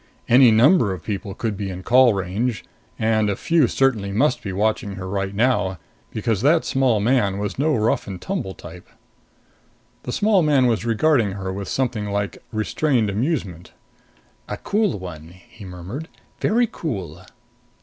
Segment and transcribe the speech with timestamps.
[0.27, 2.65] Any number of people could be in call range
[2.97, 5.77] and a few certainly must be watching her right now,
[6.09, 8.87] because that small man was no rough and tumble type.
[10.01, 13.73] The small man was regarding her with something like restrained amusement.
[14.49, 16.07] "A cool one," he murmured.
[16.39, 17.23] "Very cool!"